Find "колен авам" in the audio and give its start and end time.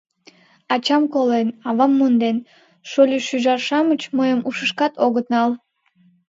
1.13-1.91